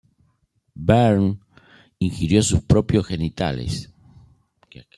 Bernd 0.87 1.37
ingirió 1.99 2.41
sus 2.41 2.63
propios 2.63 3.05
genitales. 3.05 3.93